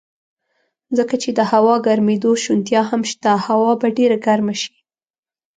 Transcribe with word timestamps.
ځکه 0.97 1.15
چې 1.21 1.29
د 1.37 1.39
هوا 1.51 1.75
ګرمېدو 1.87 2.31
شونتیا 2.43 2.81
هم 2.89 3.01
شته، 3.11 3.31
هوا 3.45 3.71
به 3.81 3.87
ډېره 3.97 4.17
ګرمه 4.25 4.55
شي. 4.61 4.75